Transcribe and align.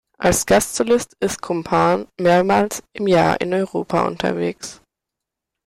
Als 0.17 0.47
Gastsolist 0.47 1.15
ist 1.19 1.43
Kumpan 1.43 2.07
mehrmals 2.19 2.81
im 2.93 3.05
Jahr 3.05 3.39
in 3.39 3.53
Europa 3.53 4.07
unterwegs. 4.07 4.81